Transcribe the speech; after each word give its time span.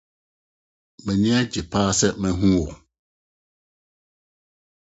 M'ani 1.03 1.29
agye 1.39 1.61
paa 1.71 1.91
sɛ 1.99 2.07
mahu 2.21 2.49
wo. 2.61 2.65